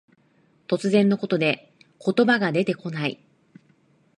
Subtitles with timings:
[0.65, 1.71] 突然のことで
[2.03, 3.23] 言葉が出てこない。